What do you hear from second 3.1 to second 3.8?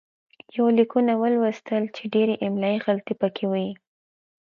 پکې وې